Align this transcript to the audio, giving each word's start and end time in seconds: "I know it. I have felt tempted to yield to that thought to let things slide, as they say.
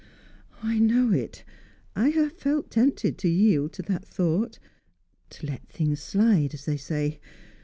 "I 0.63 0.79
know 0.79 1.11
it. 1.11 1.43
I 1.95 2.09
have 2.09 2.33
felt 2.33 2.71
tempted 2.71 3.19
to 3.19 3.27
yield 3.29 3.71
to 3.73 3.83
that 3.83 4.03
thought 4.03 4.57
to 5.29 5.45
let 5.45 5.67
things 5.67 6.01
slide, 6.01 6.55
as 6.55 6.65
they 6.65 6.77
say. 6.77 7.19